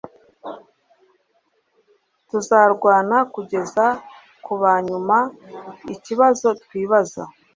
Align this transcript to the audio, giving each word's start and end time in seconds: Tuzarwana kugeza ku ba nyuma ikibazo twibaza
Tuzarwana 2.29 3.17
kugeza 3.33 3.85
ku 4.45 4.53
ba 4.61 4.73
nyuma 4.87 5.17
ikibazo 5.93 6.47
twibaza 6.63 7.21